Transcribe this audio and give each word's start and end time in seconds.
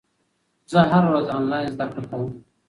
زه 0.71 0.79
هره 0.91 1.07
ورځ 1.11 1.25
انلاین 1.37 1.67
زده 1.73 1.85
کړه 1.91 2.01
کوم. 2.09 2.31